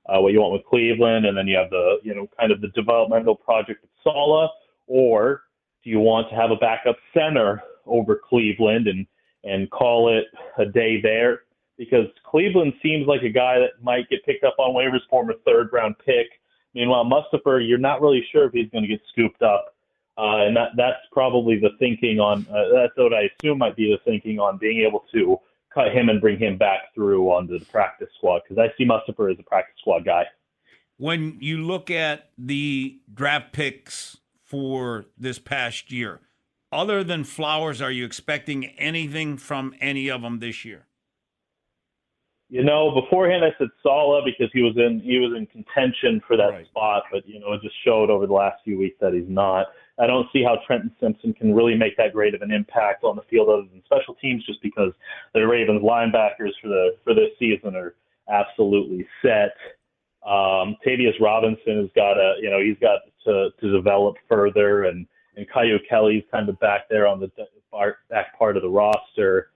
[0.06, 2.61] uh, what you want with Cleveland, and then you have the you know kind of
[2.61, 4.50] the developmental project with Saleh,
[4.87, 5.42] or
[5.85, 9.06] do you want to have a backup center over Cleveland and
[9.44, 10.26] and call it
[10.58, 11.42] a day there?
[11.82, 15.35] because Cleveland seems like a guy that might get picked up on waivers for a
[15.44, 16.28] third round pick.
[16.74, 19.71] Meanwhile, Mustipher, you're not really sure if he's going to get scooped up.
[20.18, 23.90] Uh, and that that's probably the thinking on uh, that's what I assume might be
[23.90, 25.38] the thinking on being able to
[25.72, 29.33] cut him and bring him back through onto the practice squad because I see Mustipher
[29.33, 30.25] as a practice squad guy.
[30.98, 36.20] When you look at the draft picks for this past year,
[36.70, 40.87] other than Flowers, are you expecting anything from any of them this year?
[42.51, 46.37] You know, beforehand I said Saleh because he was in he was in contention for
[46.37, 46.66] that right.
[46.66, 49.68] spot, but you know it just showed over the last few weeks that he's not.
[49.98, 53.16] I don't see how Trenton Simpson can really make that great of an impact on
[53.16, 54.92] the field other than special teams, just because
[55.35, 57.94] the Ravens linebackers for the for this season are
[58.31, 59.55] absolutely set.
[60.26, 65.07] Um, Tavius Robinson has got to you know he's got to to develop further, and
[65.37, 67.31] and Kyu Kelly's kind of back there on the
[68.11, 69.52] back part of the roster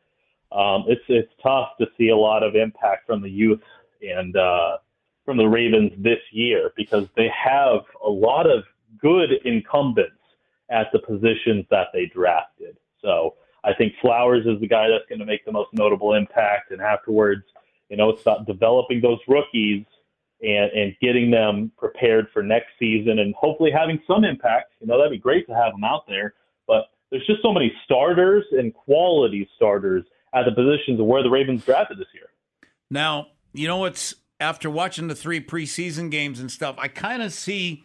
[0.53, 3.61] um, it's it's tough to see a lot of impact from the youth
[4.01, 4.79] and uh,
[5.25, 8.64] from the Ravens this year because they have a lot of
[9.01, 10.12] good incumbents
[10.70, 12.76] at the positions that they drafted.
[13.02, 16.70] So I think Flowers is the guy that's going to make the most notable impact,
[16.70, 17.42] and afterwards,
[17.88, 19.85] you know, it's about developing those rookies
[20.42, 24.72] and and getting them prepared for next season and hopefully having some impact.
[24.81, 26.35] You know, that'd be great to have them out there,
[26.66, 31.31] but there's just so many starters and quality starters at the positions of where the
[31.31, 32.29] Ravens drafted this year.
[32.90, 37.33] Now, you know what's after watching the three preseason games and stuff, I kind of
[37.33, 37.85] see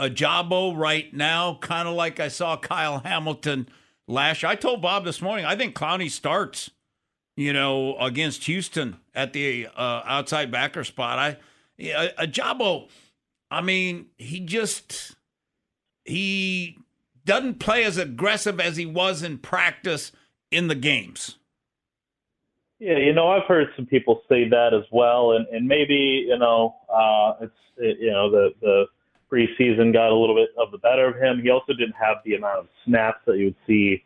[0.00, 3.68] Ojabo right now, kind of like I saw Kyle Hamilton
[4.06, 4.50] last year.
[4.50, 6.70] I told Bob this morning, I think Clowney starts,
[7.36, 11.18] you know, against Houston at the uh, outside backer spot.
[11.18, 11.36] I
[11.78, 12.88] a, Ojabo,
[13.50, 15.16] I mean, he just
[16.04, 16.78] he
[17.24, 20.12] doesn't play as aggressive as he was in practice
[20.50, 21.38] in the games.
[22.78, 26.38] Yeah, you know, I've heard some people say that as well, and and maybe you
[26.38, 28.86] know, uh, it's it, you know the the
[29.32, 31.40] preseason got a little bit of the better of him.
[31.42, 34.04] He also didn't have the amount of snaps that you would see,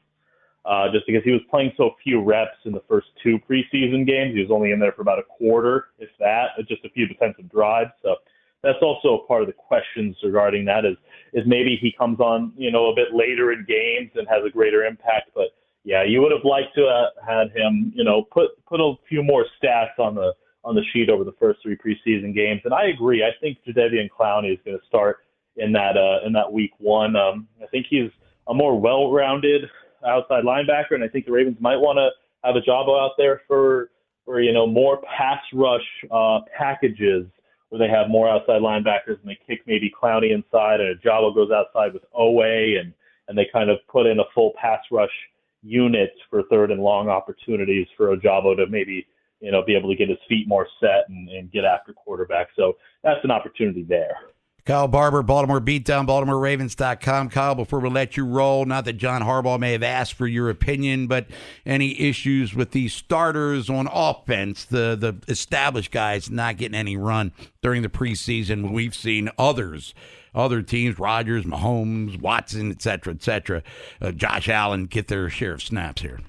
[0.65, 4.35] uh, just because he was playing so few reps in the first two preseason games.
[4.35, 7.51] He was only in there for about a quarter, if that, just a few defensive
[7.51, 7.91] drives.
[8.03, 8.17] So
[8.63, 10.97] that's also a part of the questions regarding that is
[11.33, 14.51] is maybe he comes on you know a bit later in games and has a
[14.51, 15.49] greater impact, but
[15.85, 19.23] yeah, you would have liked to have had him, you know, put put a few
[19.23, 20.35] more stats on the
[20.67, 22.61] on the sheet over the first three preseason games.
[22.65, 23.23] And I agree.
[23.23, 25.19] I think Jadeveon Clowney is going to start
[25.57, 27.15] in that uh, in that week one.
[27.17, 28.11] Um, I think he's
[28.49, 29.63] a more well-rounded
[30.07, 32.11] outside linebacker, and I think the Ravens might want to
[32.45, 33.91] have Ojabo out there for
[34.25, 37.27] for you know more pass rush uh, packages
[37.69, 41.51] where they have more outside linebackers and they kick maybe Clowney inside and Ojabo goes
[41.51, 42.93] outside with Oweh and
[43.29, 45.11] and they kind of put in a full pass rush
[45.63, 49.07] units for third and long opportunities for Ojabo to maybe
[49.41, 52.49] you know be able to get his feet more set and, and get after quarterback.
[52.57, 54.17] So that's an opportunity there.
[54.65, 57.31] Kyle Barber, Baltimore Beatdown, BaltimoreRavens.com.
[57.31, 60.51] Kyle, before we let you roll, not that John Harbaugh may have asked for your
[60.51, 61.29] opinion, but
[61.65, 67.31] any issues with the starters on offense, the the established guys not getting any run
[67.63, 68.73] during the preseason.
[68.73, 69.95] We've seen others
[70.37, 73.63] other teams, Rodgers, Mahomes, Watson, et cetera, et cetera,
[74.03, 76.21] uh, Josh Allen get their share of snaps here?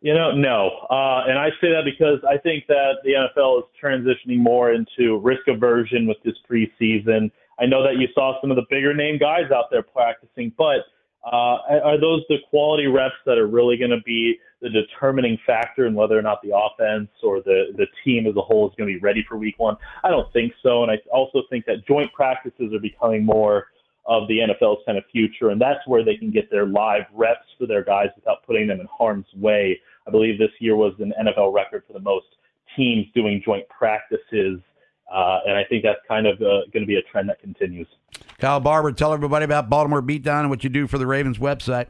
[0.00, 0.86] You know, no.
[0.90, 5.18] Uh, and I say that because I think that the NFL is transitioning more into
[5.18, 7.30] risk aversion with this preseason.
[7.58, 10.86] I know that you saw some of the bigger name guys out there practicing, but
[11.26, 15.86] uh, are those the quality reps that are really going to be the determining factor
[15.86, 18.88] in whether or not the offense or the, the team as a whole is going
[18.88, 19.76] to be ready for week one?
[20.04, 20.84] I don't think so.
[20.84, 23.66] And I also think that joint practices are becoming more
[24.08, 27.46] of the NFL's kind of future, and that's where they can get their live reps
[27.58, 29.78] for their guys without putting them in harm's way.
[30.06, 32.26] I believe this year was an NFL record for the most
[32.74, 34.60] teams doing joint practices,
[35.14, 37.86] uh, and I think that's kind of uh, going to be a trend that continues.
[38.38, 41.88] Kyle Barber, tell everybody about Baltimore Beatdown and what you do for the Ravens website.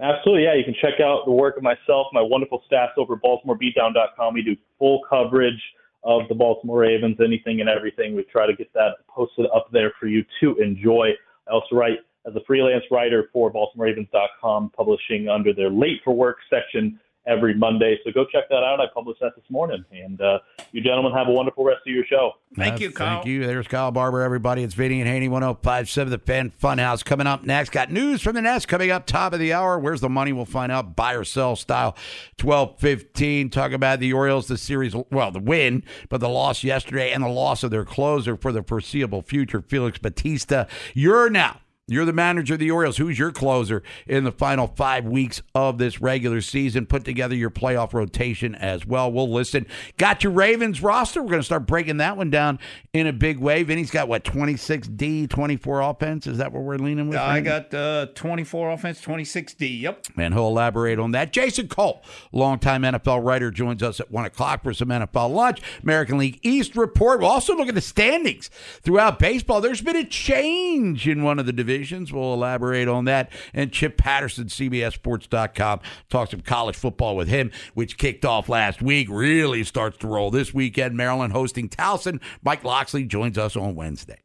[0.00, 0.54] Absolutely, yeah.
[0.54, 4.32] You can check out the work of myself, my wonderful staff over at BaltimoreBeatdown.com.
[4.32, 5.60] We do full coverage
[6.04, 8.14] of the Baltimore Ravens, anything and everything.
[8.14, 11.10] We try to get that posted up there for you to enjoy.
[11.48, 16.38] I also write as a freelance writer for BaltimoreRavens.com, publishing under their Late for Work
[16.50, 17.98] section every Monday.
[18.04, 18.80] So go check that out.
[18.80, 19.84] I published that this morning.
[19.92, 20.38] And uh,
[20.72, 22.32] you gentlemen have a wonderful rest of your show.
[22.56, 23.16] Thank you, Kyle.
[23.16, 23.46] Thank you.
[23.46, 24.62] There's Kyle Barber, everybody.
[24.62, 27.04] It's Vinny and Haney, 1057 The Fan Funhouse.
[27.04, 29.78] Coming up next, got news from the Nest coming up top of the hour.
[29.78, 30.32] Where's the money?
[30.32, 30.94] We'll find out.
[30.94, 31.96] Buy or sell style.
[32.40, 33.50] 1215.
[33.50, 37.28] Talk about the Orioles, the series, well, the win, but the loss yesterday and the
[37.28, 40.66] loss of their closer for the foreseeable future, Felix Bautista.
[40.94, 42.96] You're now you're the manager of the Orioles.
[42.96, 46.86] Who's your closer in the final five weeks of this regular season?
[46.86, 49.10] Put together your playoff rotation as well.
[49.10, 49.66] We'll listen.
[49.96, 51.20] Got your Ravens roster.
[51.20, 52.60] We're going to start breaking that one down
[52.92, 53.64] in a big way.
[53.64, 56.28] Vinny's got what, 26 D, 24 offense?
[56.28, 57.18] Is that what we're leaning with?
[57.18, 59.66] I got uh, 24 offense, 26 D.
[59.78, 60.06] Yep.
[60.16, 61.32] And he'll elaborate on that.
[61.32, 65.60] Jason Cole, longtime NFL writer, joins us at 1 o'clock for some NFL lunch.
[65.82, 67.18] American League East report.
[67.18, 68.50] We'll also look at the standings
[68.82, 69.60] throughout baseball.
[69.60, 72.12] There's been a change in one of the divisions divisions.
[72.12, 73.30] We'll elaborate on that.
[73.54, 79.08] And Chip Patterson, CBSSports.com, talks some college football with him, which kicked off last week,
[79.10, 80.96] really starts to roll this weekend.
[80.96, 82.20] Maryland hosting Towson.
[82.42, 84.18] Mike Locksley joins us on Wednesday.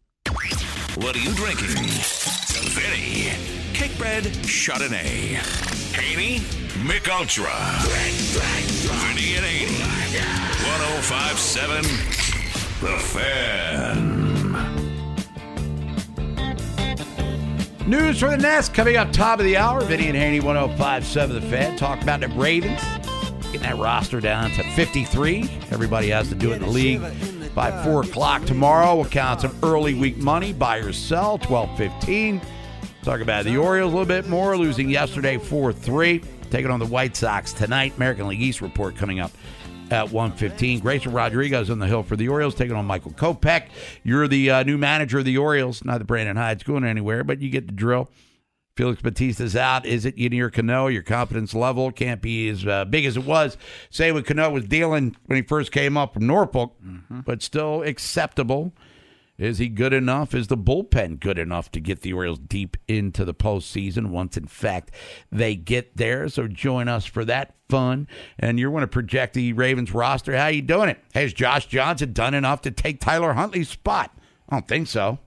[0.95, 1.67] What are you drinking?
[2.75, 3.31] Vinny.
[3.73, 5.37] Cakebread Chardonnay.
[5.95, 6.41] Haney.
[6.85, 7.53] Mich Ultra.
[9.07, 9.79] Vinny and Haney.
[10.67, 11.83] 1057
[12.81, 14.26] The Fan.
[17.87, 19.79] News for the Nest coming up top of the hour.
[19.81, 21.77] Vinny and Haney, 1057 The Fan.
[21.77, 22.81] Talk about the Ravens.
[23.45, 25.49] Getting that roster down to 53.
[25.71, 27.01] Everybody has to do it in the league.
[27.55, 30.51] By 4 o'clock tomorrow, we'll count some early week money.
[30.51, 32.41] Buy or sell, 1215.
[33.03, 36.21] Talk about the Orioles a little bit more, losing yesterday 4 3.
[36.51, 37.95] Taking on the White Sox tonight.
[37.95, 39.31] American League East report coming up
[39.91, 40.79] at 115.
[40.79, 43.67] Grayson Rodriguez on the hill for the Orioles, taking on Michael Kopech.
[44.03, 45.83] You're the uh, new manager of the Orioles.
[45.83, 48.09] Not that Brandon Hyde's going anywhere, but you get the drill.
[48.75, 49.85] Felix Bautista's out.
[49.87, 50.85] Is it Yennier Cano?
[50.85, 53.57] Your confidence level can't be as uh, big as it was.
[53.89, 56.75] Say when Cano was dealing when he first came up from Norfolk,
[57.25, 58.73] but still acceptable.
[59.37, 60.33] Is he good enough?
[60.33, 64.47] Is the bullpen good enough to get the Orioles deep into the postseason once, in
[64.47, 64.91] fact,
[65.31, 66.27] they get there?
[66.27, 68.07] So join us for that fun.
[68.39, 70.35] And you're going to project the Ravens roster.
[70.35, 70.99] How you doing it?
[71.13, 74.11] Has Josh Johnson done enough to take Tyler Huntley's spot?
[74.49, 75.19] I don't think so.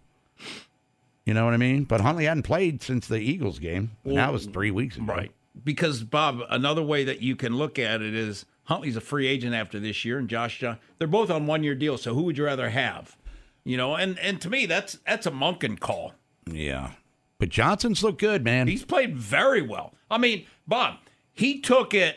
[1.24, 1.84] You know what I mean?
[1.84, 3.92] But Huntley hadn't played since the Eagles game.
[4.04, 5.06] And that was three weeks ago.
[5.06, 5.30] Right.
[5.62, 9.54] Because Bob, another way that you can look at it is Huntley's a free agent
[9.54, 10.78] after this year, and Josh John.
[10.98, 12.02] They're both on one year deals.
[12.02, 13.16] So who would you rather have?
[13.64, 16.14] You know, and and to me, that's that's a Munkin call.
[16.50, 16.92] Yeah.
[17.38, 18.68] But Johnson's looked good, man.
[18.68, 19.94] He's played very well.
[20.10, 20.96] I mean, Bob,
[21.32, 22.16] he took it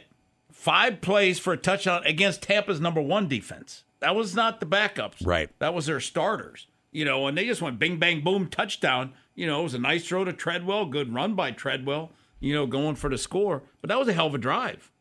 [0.52, 3.84] five plays for a touchdown against Tampa's number one defense.
[4.00, 5.26] That was not the backups.
[5.26, 5.50] Right.
[5.60, 6.68] That was their starters.
[6.91, 9.14] You know, and they just went bing, bang, boom, touchdown.
[9.34, 12.68] You know, it was a nice throw to Treadwell, good run by Treadwell, you know,
[12.68, 13.64] going for the score.
[13.82, 14.91] But that was a hell of a drive.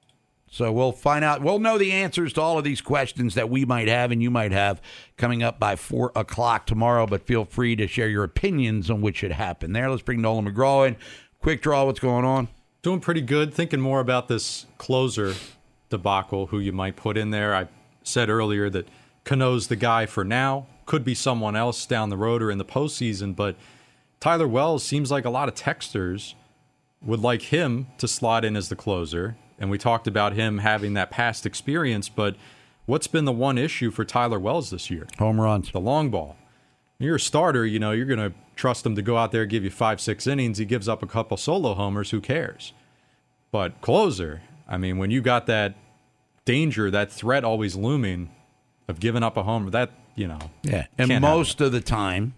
[0.53, 1.41] So we'll find out.
[1.41, 4.31] We'll know the answers to all of these questions that we might have and you
[4.31, 4.83] might have
[5.17, 7.07] coming up by four o'clock tomorrow.
[7.07, 9.89] But feel free to share your opinions on what should happen there.
[9.89, 10.99] Let's bring Nolan McGraw in.
[11.41, 11.87] Quick draw.
[11.87, 12.49] What's going on?
[12.83, 13.55] Doing pretty good.
[13.55, 15.33] Thinking more about this closer
[15.89, 17.55] debacle, who you might put in there.
[17.55, 17.69] I
[18.03, 18.87] said earlier that
[19.25, 20.67] Cano's the guy for now.
[20.85, 23.57] Could be someone else down the road or in the postseason, but
[24.21, 26.35] Tyler Wells seems like a lot of texters
[27.01, 29.37] would like him to slot in as the closer.
[29.63, 32.35] And we talked about him having that past experience, but
[32.87, 35.07] what's been the one issue for Tyler Wells this year?
[35.21, 35.71] Home runs.
[35.71, 36.37] The long ball.
[36.99, 39.63] You're a starter, you know, you're going to trust him to go out there give
[39.63, 40.59] you five, six innings.
[40.59, 42.73] He gives up a couple solo homers, who cares?
[43.53, 45.77] But closer, I mean, when you got that
[46.45, 48.35] danger, that threat always looming
[48.89, 50.41] of giving up a homer, that, you know.
[50.65, 50.87] Yeah.
[50.99, 52.35] And most of the time,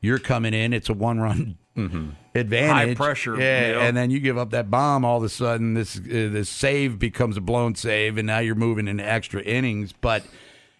[0.00, 2.08] you're coming in, it's a one run Mm-hmm.
[2.34, 2.88] advantage.
[2.88, 3.80] High pressure, Yeah.
[3.82, 6.98] And then you give up that bomb, all of a sudden, this, uh, this save
[6.98, 9.92] becomes a blown save, and now you're moving into extra innings.
[9.92, 10.24] But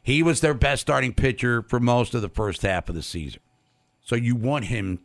[0.03, 3.41] he was their best starting pitcher for most of the first half of the season.
[4.03, 5.01] So you want him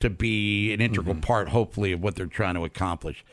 [0.00, 1.20] to be an integral Mm-hmm.
[1.22, 3.24] part, hopefully, of what they're trying to accomplish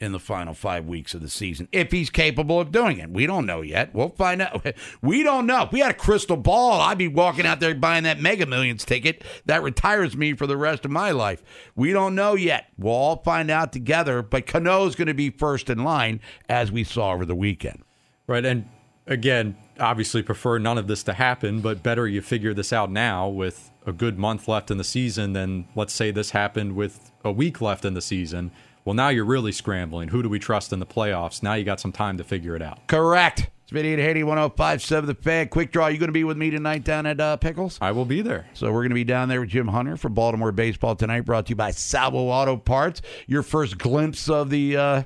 [0.00, 1.68] in the final five weeks of the season.
[1.72, 3.94] If he's capable of doing it, we don't know yet.
[3.94, 4.66] We'll find out.
[5.02, 5.62] We don't know.
[5.62, 8.84] If we had a crystal ball, I'd be walking out there buying that Mega Millions
[8.84, 11.42] ticket that retires me for the rest of my life.
[11.74, 12.68] We don't know yet.
[12.78, 14.22] We'll all find out together.
[14.22, 17.82] But Cano's going to be first in line, as we saw over the weekend.
[18.26, 18.44] Right.
[18.44, 18.68] And
[19.06, 23.28] again, obviously prefer none of this to happen, but better you figure this out now
[23.28, 27.32] with a good month left in the season than let's say this happened with a
[27.32, 28.50] week left in the season.
[28.84, 30.08] Well, now you're really scrambling.
[30.08, 31.42] Who do we trust in the playoffs?
[31.42, 32.86] Now you got some time to figure it out.
[32.86, 33.50] Correct.
[33.62, 35.48] It's Vinny and Haney 1057 The Fan.
[35.48, 35.86] Quick draw.
[35.86, 37.78] You going to be with me tonight down at uh, Pickles?
[37.80, 38.46] I will be there.
[38.54, 41.46] So we're going to be down there with Jim Hunter for Baltimore Baseball tonight, brought
[41.46, 43.00] to you by Salvo Auto Parts.
[43.26, 45.02] Your first glimpse of the uh,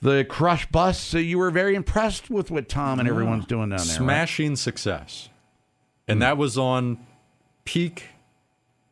[0.00, 1.00] the Crush Bus.
[1.00, 3.86] So you were very impressed with what Tom and everyone's doing down there.
[3.86, 3.96] right?
[3.96, 5.28] Smashing success.
[6.06, 7.04] And that was on
[7.64, 8.06] peak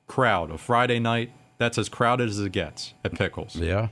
[0.06, 1.30] crowd of Friday night.
[1.58, 3.54] That's as crowded as it gets at Pickles.
[3.56, 3.88] Yeah.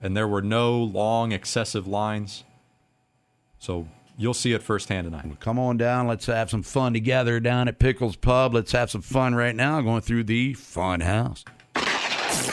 [0.00, 2.44] And there were no long, excessive lines.
[3.58, 5.40] So you'll see it firsthand tonight.
[5.40, 6.06] Come on down.
[6.06, 8.54] Let's have some fun together down at Pickles Pub.
[8.54, 11.44] Let's have some fun right now going through the Fun House.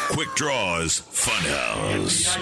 [0.09, 2.35] Quick Draws Funhouse.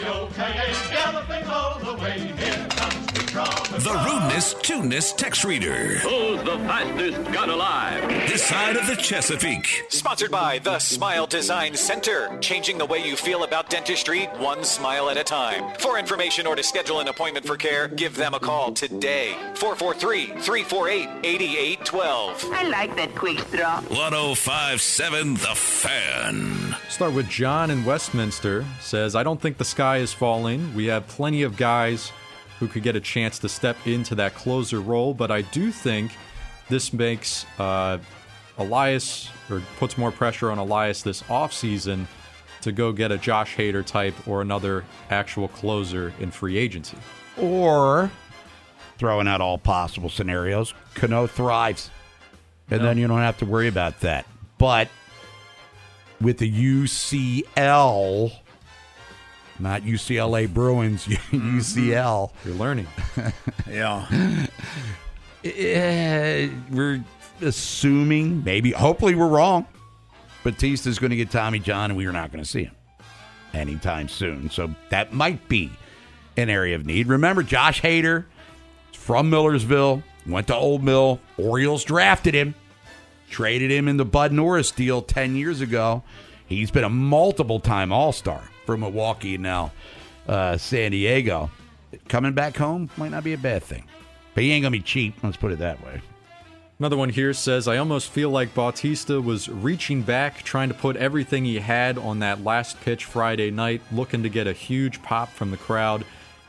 [3.84, 5.98] The rudeness, tuneness text reader.
[5.98, 8.08] Who's the fastest gun alive?
[8.28, 9.86] This side of the Chesapeake.
[9.90, 15.10] Sponsored by the Smile Design Center, changing the way you feel about dentistry one smile
[15.10, 15.74] at a time.
[15.80, 19.34] For information or to schedule an appointment for care, give them a call today.
[19.56, 22.52] 443 348 8812.
[22.54, 23.82] I like that quick straw.
[23.82, 26.76] 1057 The Fan.
[26.90, 28.66] Start with John in Westminster.
[28.82, 30.74] Says, I don't think the sky is falling.
[30.76, 32.12] We have plenty of guys
[32.60, 36.16] who could get a chance to step into that closer role, but I do think
[36.70, 38.00] this makes uh,
[38.58, 42.08] Elias or puts more pressure on Elias this offseason
[42.62, 46.98] to go get a Josh Hader type or another actual closer in free agency.
[47.38, 48.10] Or
[48.98, 51.90] throwing out all possible scenarios, Cano thrives.
[52.72, 54.26] And then you don't have to worry about that.
[54.58, 54.88] But
[56.24, 58.32] with the UCL,
[59.60, 62.32] not UCLA Bruins, UCL.
[62.46, 62.88] You're learning.
[63.70, 64.08] Yeah.
[65.44, 67.04] Eh, we're
[67.42, 69.66] assuming, maybe, hopefully we're wrong.
[70.44, 72.76] Bautista's going to get Tommy John, and we are not going to see him
[73.54, 74.50] anytime soon.
[74.50, 75.72] So that might be
[76.38, 77.08] an area of need.
[77.08, 78.26] Remember, Josh Hader
[78.94, 81.20] from Millersville, went to Old Mill.
[81.38, 82.56] Orioles drafted him,
[83.34, 86.04] traded him in the Bud Norris deal 10 years ago.
[86.46, 89.72] He He's been a multiple time All Star for Milwaukee now
[90.28, 91.50] uh, San Diego.
[92.08, 93.86] Coming back home might not be a bad thing,
[94.36, 95.16] but he ain't gonna be cheap.
[95.24, 96.02] Let's put it that way.
[96.78, 100.96] Another one here says, I almost feel like Bautista was reaching back, trying to put
[100.98, 105.30] everything he had on that last pitch Friday night, looking to get a huge pop
[105.30, 106.06] from the crowd.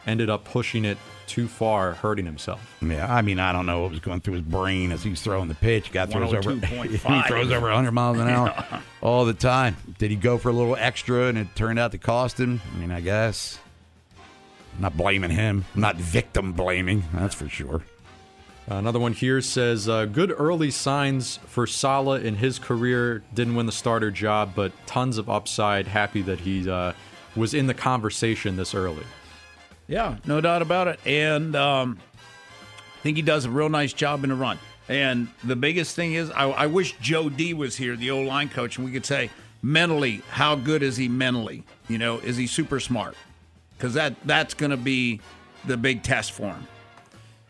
[0.07, 2.77] Ended up pushing it too far, hurting himself.
[2.81, 5.49] Yeah, I mean, I don't know what was going through his brain as he's throwing
[5.49, 5.93] the pitch.
[5.93, 9.77] Guy throws over, he throws over 100 miles an hour all the time.
[9.99, 12.61] Did he go for a little extra and it turned out to cost him?
[12.75, 13.59] I mean, I guess.
[14.77, 15.65] I'm not blaming him.
[15.75, 17.05] I'm not victim blaming.
[17.13, 17.83] That's for sure.
[18.67, 23.23] Another one here says, uh, good early signs for Sala in his career.
[23.35, 25.87] Didn't win the starter job, but tons of upside.
[25.87, 26.95] Happy that he uh,
[27.37, 29.05] was in the conversation this early.
[29.87, 31.01] Yeah, no doubt about it.
[31.05, 31.99] And um,
[32.99, 34.59] I think he does a real nice job in the run.
[34.89, 38.49] And the biggest thing is, I, I wish Joe D was here, the old line
[38.49, 39.31] coach, and we could say
[39.63, 41.65] mentally, how good is he mentally?
[41.89, 43.17] You know, is he super smart?
[43.77, 45.21] Because that that's going to be
[45.67, 46.67] the big test for him.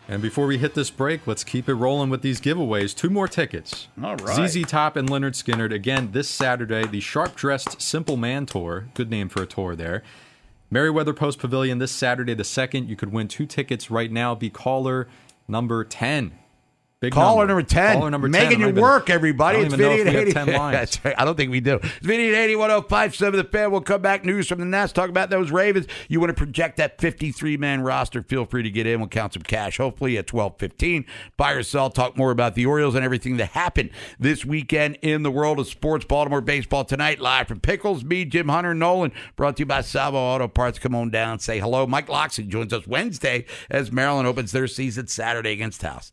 [0.07, 2.95] And before we hit this break, let's keep it rolling with these giveaways.
[2.95, 3.89] Two more tickets.
[4.03, 4.49] All right.
[4.49, 6.87] ZZ Top and Lynyrd Skynyrd again this Saturday.
[6.87, 8.89] The Sharp Dressed Simple Man Tour.
[8.93, 10.03] Good name for a tour there.
[10.70, 12.88] Merriweather Post Pavilion this Saturday the 2nd.
[12.88, 14.34] You could win two tickets right now.
[14.34, 15.08] Be caller
[15.46, 16.38] number 10.
[17.01, 17.99] Big Caller number 10.
[17.99, 18.32] Caller number 10.
[18.32, 19.59] Making I'm you even- work, everybody.
[19.59, 20.32] It's Vinny we 80.
[20.32, 21.14] That's right.
[21.18, 21.74] I don't think we do.
[21.82, 23.70] It's Vinny and 80, 1057 The Fan.
[23.70, 24.24] We'll come back.
[24.24, 24.95] News from the Nest.
[24.95, 25.86] Talk about those Ravens.
[26.09, 28.22] You want to project that 53 man roster?
[28.22, 29.01] Feel free to get in.
[29.01, 31.05] We'll count some cash, hopefully at 1215.
[31.36, 31.90] Buy or sell.
[31.90, 35.66] Talk more about the Orioles and everything that happened this weekend in the world of
[35.66, 36.07] sports.
[36.07, 38.03] Baltimore baseball tonight, live from Pickles.
[38.03, 39.12] Me, Jim Hunter, Nolan.
[39.36, 40.78] Brought to you by Salvo Auto Parts.
[40.78, 41.38] Come on down.
[41.38, 41.86] Say hello.
[41.86, 46.12] Mike Locksley joins us Wednesday as Maryland opens their season Saturday against House.